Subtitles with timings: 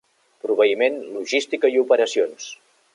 [0.45, 2.53] Proveïment, logística i operacions.